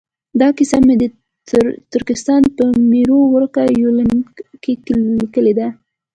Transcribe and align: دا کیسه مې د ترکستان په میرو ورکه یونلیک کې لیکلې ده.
دا 0.41 0.47
کیسه 0.57 0.77
مې 0.85 0.95
د 1.01 1.03
ترکستان 1.93 2.41
په 2.57 2.63
میرو 2.91 3.19
ورکه 3.35 3.61
یونلیک 3.81 4.31
کې 4.63 4.73
لیکلې 5.21 5.53
ده. 5.59 5.67